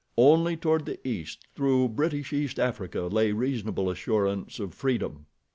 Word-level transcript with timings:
Only 0.17 0.57
toward 0.57 0.87
the 0.87 0.97
east, 1.07 1.45
through 1.53 1.89
British 1.89 2.33
East 2.33 2.57
Africa, 2.59 3.01
lay 3.01 3.33
reasonable 3.33 3.87
assurance 3.87 4.59
of 4.59 4.73
freedom. 4.73 5.27